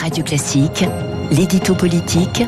Radio 0.00 0.24
Classique, 0.24 0.86
l'édito 1.30 1.74
politique 1.74 2.42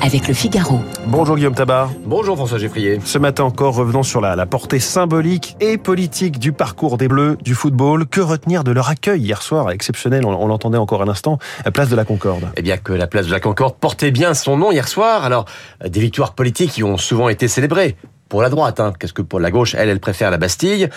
avec 0.00 0.26
le 0.26 0.32
Figaro. 0.32 0.80
Bonjour 1.06 1.36
Guillaume 1.36 1.54
Tabar. 1.54 1.90
Bonjour 2.06 2.34
François 2.34 2.56
Geffrier. 2.56 2.98
Ce 3.04 3.18
matin 3.18 3.44
encore, 3.44 3.74
revenons 3.74 4.02
sur 4.02 4.22
la, 4.22 4.36
la, 4.36 4.46
portée 4.46 4.78
symbolique 4.78 5.54
et 5.60 5.76
politique 5.76 6.38
du 6.38 6.52
parcours 6.52 6.96
des 6.96 7.08
Bleus 7.08 7.36
du 7.42 7.54
football. 7.54 8.06
Que 8.06 8.22
retenir 8.22 8.64
de 8.64 8.72
leur 8.72 8.88
accueil 8.88 9.20
hier 9.20 9.42
soir, 9.42 9.70
exceptionnel, 9.70 10.24
on, 10.24 10.30
on 10.30 10.46
l'entendait 10.46 10.78
encore 10.78 11.02
un 11.02 11.08
instant, 11.08 11.38
à 11.66 11.70
Place 11.70 11.90
de 11.90 11.96
la 11.96 12.06
Concorde 12.06 12.48
Eh 12.56 12.62
bien 12.62 12.78
que 12.78 12.94
la 12.94 13.06
Place 13.06 13.26
de 13.26 13.32
la 13.32 13.40
Concorde 13.40 13.76
portait 13.76 14.10
bien 14.10 14.32
son 14.32 14.56
nom 14.56 14.72
hier 14.72 14.88
soir. 14.88 15.24
Alors, 15.24 15.44
des 15.86 16.00
victoires 16.00 16.32
politiques 16.32 16.72
qui 16.72 16.84
ont 16.84 16.96
souvent 16.96 17.28
été 17.28 17.48
célébrées 17.48 17.96
pour 18.34 18.42
la 18.42 18.50
droite. 18.50 18.80
Hein. 18.80 18.92
Qu'est-ce 18.98 19.12
que 19.12 19.22
pour 19.22 19.38
la 19.38 19.52
gauche, 19.52 19.76
elle, 19.78 19.88
elle 19.88 20.00
préfère 20.00 20.32
la 20.32 20.38
Bastille. 20.38 20.88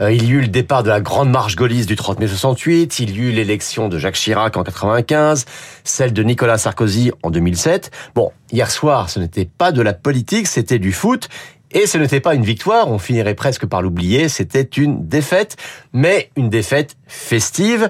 Euh, 0.00 0.12
il 0.12 0.26
y 0.26 0.30
eut 0.30 0.42
le 0.42 0.46
départ 0.46 0.84
de 0.84 0.90
la 0.90 1.00
grande 1.00 1.28
marche 1.28 1.56
gaulliste 1.56 1.88
du 1.88 1.96
30 1.96 2.20
mai 2.20 2.28
68. 2.28 3.00
Il 3.00 3.16
y 3.16 3.18
eut 3.18 3.32
l'élection 3.32 3.88
de 3.88 3.98
Jacques 3.98 4.14
Chirac 4.14 4.56
en 4.56 4.62
95, 4.62 5.44
celle 5.82 6.12
de 6.12 6.22
Nicolas 6.22 6.56
Sarkozy 6.56 7.10
en 7.24 7.32
2007. 7.32 7.90
Bon, 8.14 8.30
hier 8.52 8.70
soir, 8.70 9.10
ce 9.10 9.18
n'était 9.18 9.44
pas 9.44 9.72
de 9.72 9.82
la 9.82 9.92
politique, 9.92 10.46
c'était 10.46 10.78
du 10.78 10.92
foot. 10.92 11.28
Et 11.72 11.88
ce 11.88 11.98
n'était 11.98 12.20
pas 12.20 12.36
une 12.36 12.44
victoire, 12.44 12.88
on 12.88 13.00
finirait 13.00 13.34
presque 13.34 13.66
par 13.66 13.82
l'oublier, 13.82 14.28
c'était 14.28 14.62
une 14.62 15.08
défaite, 15.08 15.56
mais 15.92 16.30
une 16.36 16.48
défaite 16.48 16.96
festive. 17.14 17.88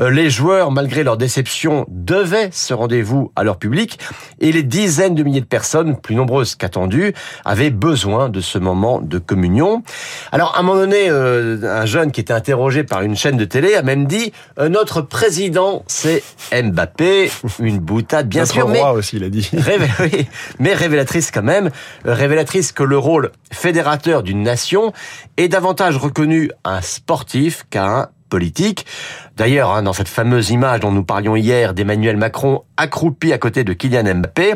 Euh, 0.00 0.10
les 0.10 0.30
joueurs, 0.30 0.70
malgré 0.70 1.04
leur 1.04 1.16
déception, 1.16 1.86
devaient 1.88 2.50
ce 2.52 2.74
rendez-vous 2.74 3.32
à 3.36 3.44
leur 3.44 3.58
public, 3.58 3.98
et 4.40 4.52
les 4.52 4.62
dizaines 4.62 5.14
de 5.14 5.22
milliers 5.22 5.40
de 5.40 5.46
personnes, 5.46 5.96
plus 5.96 6.14
nombreuses 6.14 6.54
qu'attendues, 6.54 7.14
avaient 7.44 7.70
besoin 7.70 8.28
de 8.28 8.40
ce 8.40 8.58
moment 8.58 9.00
de 9.00 9.18
communion. 9.18 9.82
Alors, 10.32 10.54
à 10.56 10.60
un 10.60 10.62
moment 10.62 10.80
donné, 10.80 11.08
euh, 11.08 11.58
un 11.62 11.86
jeune 11.86 12.12
qui 12.12 12.20
était 12.20 12.32
interrogé 12.32 12.84
par 12.84 13.02
une 13.02 13.16
chaîne 13.16 13.36
de 13.36 13.44
télé 13.44 13.74
a 13.74 13.82
même 13.82 14.06
dit 14.06 14.32
euh, 14.58 14.68
Notre 14.68 15.00
président, 15.00 15.84
c'est 15.86 16.22
Mbappé», 16.52 17.30
une 17.60 17.78
boutade 17.78 18.28
bien 18.28 18.42
Notre 18.42 18.54
sûr, 18.54 18.66
roi 18.66 18.72
mais, 18.72 18.98
aussi, 18.98 19.16
il 19.16 19.24
a 19.24 19.28
dit. 19.28 19.50
Oui, 20.00 20.26
mais 20.58 20.74
révélatrice 20.74 21.30
quand 21.30 21.42
même, 21.42 21.70
révélatrice 22.04 22.72
que 22.72 22.82
le 22.82 22.98
rôle 22.98 23.30
fédérateur 23.52 24.22
d'une 24.22 24.42
nation 24.42 24.92
est 25.36 25.48
davantage 25.48 25.96
reconnu 25.96 26.50
à 26.64 26.76
un 26.76 26.80
sportif 26.80 27.64
qu'à 27.70 27.86
un 27.86 28.08
D'ailleurs, 29.36 29.70
hein, 29.70 29.82
dans 29.82 29.92
cette 29.92 30.08
fameuse 30.08 30.50
image 30.50 30.80
dont 30.80 30.92
nous 30.92 31.04
parlions 31.04 31.36
hier 31.36 31.74
d'Emmanuel 31.74 32.16
Macron 32.16 32.62
accroupi 32.76 33.32
à 33.32 33.38
côté 33.38 33.64
de 33.64 33.72
Kylian 33.72 34.14
Mbappé, 34.14 34.54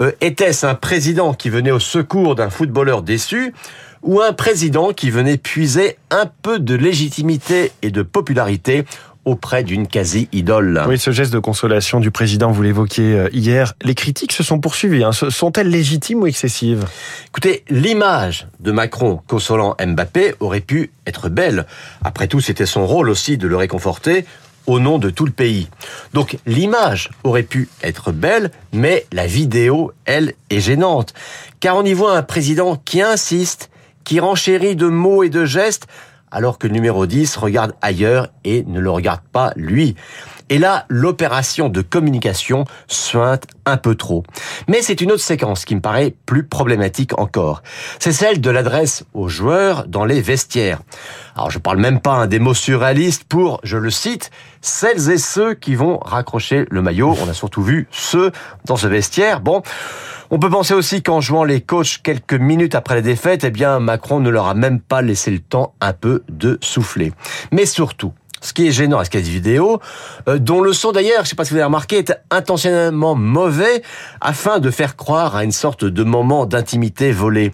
euh, 0.00 0.12
était-ce 0.20 0.66
un 0.66 0.74
président 0.74 1.34
qui 1.34 1.50
venait 1.50 1.70
au 1.70 1.80
secours 1.80 2.34
d'un 2.34 2.50
footballeur 2.50 3.02
déçu 3.02 3.52
ou 4.02 4.20
un 4.20 4.32
président 4.32 4.92
qui 4.92 5.10
venait 5.10 5.38
puiser 5.38 5.96
un 6.10 6.26
peu 6.42 6.58
de 6.58 6.74
légitimité 6.74 7.72
et 7.82 7.90
de 7.90 8.02
popularité 8.02 8.84
auprès 9.28 9.62
d'une 9.62 9.86
quasi-idole. 9.86 10.82
Oui, 10.88 10.98
ce 10.98 11.10
geste 11.10 11.32
de 11.32 11.38
consolation 11.38 12.00
du 12.00 12.10
président, 12.10 12.50
vous 12.50 12.62
l'évoquiez 12.62 13.28
hier, 13.32 13.74
les 13.82 13.94
critiques 13.94 14.32
se 14.32 14.42
sont 14.42 14.58
poursuivies. 14.58 15.04
Hein. 15.04 15.12
Sont-elles 15.12 15.68
légitimes 15.68 16.22
ou 16.22 16.26
excessives? 16.26 16.86
Écoutez, 17.26 17.64
l'image 17.68 18.48
de 18.60 18.72
Macron 18.72 19.20
consolant 19.26 19.76
Mbappé 19.84 20.34
aurait 20.40 20.60
pu 20.60 20.90
être 21.06 21.28
belle. 21.28 21.66
Après 22.02 22.26
tout, 22.26 22.40
c'était 22.40 22.66
son 22.66 22.86
rôle 22.86 23.10
aussi 23.10 23.36
de 23.36 23.46
le 23.46 23.56
réconforter 23.56 24.24
au 24.68 24.80
nom 24.80 24.98
de 24.98 25.10
tout 25.10 25.24
le 25.24 25.32
pays. 25.32 25.68
Donc 26.12 26.38
l'image 26.46 27.10
aurait 27.24 27.42
pu 27.42 27.68
être 27.82 28.12
belle, 28.12 28.50
mais 28.72 29.06
la 29.12 29.26
vidéo, 29.26 29.92
elle, 30.04 30.34
est 30.50 30.60
gênante. 30.60 31.14
Car 31.60 31.76
on 31.76 31.84
y 31.84 31.94
voit 31.94 32.16
un 32.16 32.22
président 32.22 32.76
qui 32.76 33.00
insiste, 33.02 33.70
qui 34.04 34.20
renchérit 34.20 34.76
de 34.76 34.86
mots 34.86 35.22
et 35.22 35.30
de 35.30 35.44
gestes, 35.44 35.86
alors 36.30 36.58
que 36.58 36.66
le 36.66 36.72
numéro 36.72 37.06
10 37.06 37.36
regarde 37.36 37.74
ailleurs 37.80 38.28
et 38.44 38.64
ne 38.64 38.80
le 38.80 38.90
regarde 38.90 39.22
pas 39.32 39.52
lui. 39.56 39.96
Et 40.50 40.58
là, 40.58 40.86
l'opération 40.88 41.68
de 41.68 41.82
communication 41.82 42.64
suinte 42.86 43.44
un 43.66 43.76
peu 43.76 43.94
trop. 43.94 44.22
Mais 44.66 44.82
c'est 44.82 45.00
une 45.00 45.12
autre 45.12 45.22
séquence 45.22 45.64
qui 45.64 45.74
me 45.74 45.80
paraît 45.80 46.14
plus 46.26 46.44
problématique 46.44 47.18
encore. 47.18 47.62
C'est 47.98 48.12
celle 48.12 48.40
de 48.40 48.50
l'adresse 48.50 49.04
aux 49.14 49.28
joueurs 49.28 49.86
dans 49.86 50.04
les 50.04 50.20
vestiaires. 50.20 50.80
Alors 51.36 51.50
je 51.50 51.58
parle 51.58 51.78
même 51.78 52.00
pas 52.00 52.14
hein, 52.14 52.26
des 52.26 52.38
mots 52.38 52.54
surréalistes 52.54 53.24
pour, 53.24 53.60
je 53.62 53.76
le 53.76 53.90
cite, 53.90 54.30
celles 54.60 55.10
et 55.10 55.18
ceux 55.18 55.54
qui 55.54 55.74
vont 55.74 55.98
raccrocher 55.98 56.66
le 56.70 56.82
maillot. 56.82 57.16
On 57.22 57.28
a 57.28 57.34
surtout 57.34 57.62
vu 57.62 57.86
ceux 57.90 58.32
dans 58.64 58.76
ce 58.76 58.86
vestiaire. 58.86 59.40
Bon, 59.40 59.62
on 60.30 60.38
peut 60.38 60.50
penser 60.50 60.74
aussi 60.74 61.02
qu'en 61.02 61.20
jouant 61.20 61.44
les 61.44 61.60
coachs 61.60 62.00
quelques 62.02 62.34
minutes 62.34 62.74
après 62.74 62.94
la 62.94 63.02
défaite, 63.02 63.44
eh 63.44 63.50
bien 63.50 63.80
Macron 63.80 64.20
ne 64.20 64.30
leur 64.30 64.46
a 64.46 64.54
même 64.54 64.80
pas 64.80 65.00
laissé 65.00 65.30
le 65.30 65.38
temps 65.38 65.74
un 65.80 65.92
peu 65.92 66.22
de 66.28 66.58
souffler. 66.60 67.12
Mais 67.52 67.66
surtout, 67.66 68.12
ce 68.40 68.52
qui 68.52 68.68
est 68.68 68.72
gênant 68.72 68.98
à 68.98 69.04
cette 69.04 69.16
vidéo, 69.16 69.80
euh, 70.28 70.38
dont 70.38 70.60
le 70.60 70.72
son 70.72 70.92
d'ailleurs, 70.92 71.18
je 71.18 71.22
ne 71.22 71.26
sais 71.28 71.36
pas 71.36 71.44
si 71.44 71.50
vous 71.50 71.56
avez 71.56 71.64
remarqué, 71.64 71.98
est 71.98 72.14
intentionnellement 72.30 73.14
mauvais 73.14 73.82
afin 74.20 74.58
de 74.58 74.70
faire 74.70 74.96
croire 74.96 75.36
à 75.36 75.44
une 75.44 75.52
sorte 75.52 75.84
de 75.84 76.04
moment 76.04 76.46
d'intimité 76.46 77.12
volé. 77.12 77.52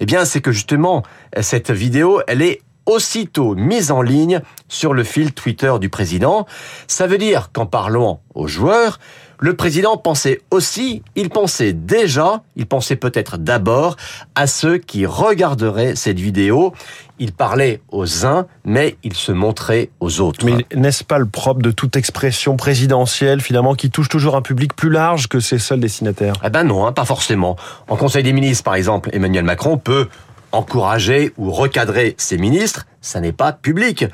Eh 0.00 0.06
bien, 0.06 0.24
c'est 0.24 0.40
que 0.40 0.52
justement, 0.52 1.02
cette 1.40 1.70
vidéo, 1.70 2.20
elle 2.26 2.42
est 2.42 2.60
aussitôt 2.86 3.54
mise 3.54 3.90
en 3.90 4.02
ligne 4.02 4.40
sur 4.68 4.94
le 4.94 5.04
fil 5.04 5.32
Twitter 5.32 5.74
du 5.80 5.88
président. 5.88 6.46
Ça 6.86 7.06
veut 7.06 7.18
dire 7.18 7.50
qu'en 7.52 7.66
parlant 7.66 8.20
aux 8.34 8.46
joueurs, 8.46 8.98
le 9.38 9.54
président 9.54 9.96
pensait 9.98 10.40
aussi, 10.50 11.02
il 11.14 11.28
pensait 11.28 11.74
déjà, 11.74 12.42
il 12.56 12.66
pensait 12.66 12.96
peut-être 12.96 13.36
d'abord 13.36 13.96
à 14.34 14.46
ceux 14.46 14.78
qui 14.78 15.04
regarderaient 15.04 15.94
cette 15.94 16.18
vidéo. 16.18 16.72
Il 17.18 17.32
parlait 17.32 17.82
aux 17.90 18.24
uns, 18.24 18.46
mais 18.64 18.96
il 19.02 19.14
se 19.14 19.32
montrait 19.32 19.90
aux 20.00 20.20
autres. 20.20 20.46
Mais 20.46 20.64
n'est-ce 20.74 21.04
pas 21.04 21.18
le 21.18 21.26
propre 21.26 21.60
de 21.60 21.70
toute 21.70 21.96
expression 21.96 22.56
présidentielle, 22.56 23.40
finalement, 23.40 23.74
qui 23.74 23.90
touche 23.90 24.08
toujours 24.08 24.36
un 24.36 24.42
public 24.42 24.74
plus 24.74 24.90
large 24.90 25.28
que 25.28 25.40
ses 25.40 25.58
seuls 25.58 25.80
destinataires? 25.80 26.34
Eh 26.42 26.50
ben 26.50 26.64
non, 26.64 26.86
hein, 26.86 26.92
pas 26.92 27.04
forcément. 27.04 27.56
En 27.88 27.96
Conseil 27.96 28.22
des 28.22 28.32
ministres, 28.32 28.64
par 28.64 28.74
exemple, 28.74 29.10
Emmanuel 29.12 29.44
Macron 29.44 29.76
peut 29.76 30.08
encourager 30.52 31.32
ou 31.36 31.50
recadrer 31.50 32.14
ses 32.18 32.38
ministres, 32.38 32.86
ça 33.00 33.20
n'est 33.20 33.32
pas 33.32 33.52
public. 33.52 34.04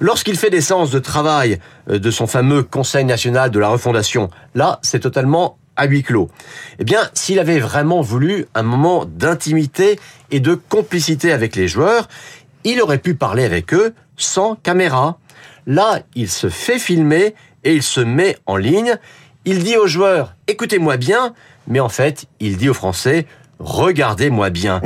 Lorsqu'il 0.00 0.36
fait 0.36 0.50
des 0.50 0.60
séances 0.60 0.90
de 0.90 0.98
travail 0.98 1.58
de 1.88 2.10
son 2.10 2.26
fameux 2.26 2.62
Conseil 2.62 3.04
national 3.04 3.50
de 3.50 3.58
la 3.58 3.68
refondation, 3.68 4.30
là, 4.54 4.78
c'est 4.82 5.00
totalement 5.00 5.58
à 5.76 5.86
huis 5.86 6.02
clos. 6.02 6.28
Eh 6.78 6.84
bien, 6.84 7.00
s'il 7.14 7.38
avait 7.38 7.58
vraiment 7.58 8.02
voulu 8.02 8.46
un 8.54 8.62
moment 8.62 9.04
d'intimité 9.04 9.98
et 10.30 10.40
de 10.40 10.54
complicité 10.54 11.32
avec 11.32 11.56
les 11.56 11.68
joueurs, 11.68 12.08
il 12.64 12.80
aurait 12.80 12.98
pu 12.98 13.14
parler 13.14 13.44
avec 13.44 13.72
eux 13.74 13.94
sans 14.16 14.54
caméra. 14.56 15.18
Là, 15.66 16.00
il 16.14 16.28
se 16.28 16.48
fait 16.48 16.78
filmer 16.78 17.34
et 17.64 17.74
il 17.74 17.82
se 17.82 18.00
met 18.00 18.36
en 18.46 18.56
ligne. 18.56 18.96
Il 19.44 19.64
dit 19.64 19.76
aux 19.76 19.86
joueurs, 19.86 20.34
écoutez-moi 20.46 20.96
bien, 20.96 21.34
mais 21.66 21.80
en 21.80 21.88
fait, 21.88 22.26
il 22.40 22.56
dit 22.56 22.68
aux 22.68 22.74
Français, 22.74 23.26
regardez-moi 23.62 24.50
bien. 24.50 24.80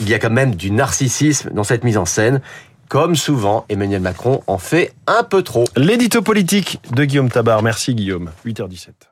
Il 0.00 0.08
y 0.08 0.14
a 0.14 0.18
quand 0.18 0.30
même 0.30 0.54
du 0.54 0.70
narcissisme 0.70 1.50
dans 1.52 1.64
cette 1.64 1.84
mise 1.84 1.98
en 1.98 2.04
scène. 2.04 2.40
Comme 2.88 3.16
souvent, 3.16 3.64
Emmanuel 3.68 4.02
Macron 4.02 4.42
en 4.46 4.58
fait 4.58 4.92
un 5.06 5.22
peu 5.22 5.42
trop. 5.42 5.64
L'édito 5.76 6.20
politique 6.20 6.80
de 6.92 7.04
Guillaume 7.04 7.30
Tabar. 7.30 7.62
Merci 7.62 7.94
Guillaume. 7.94 8.30
8h17. 8.44 9.11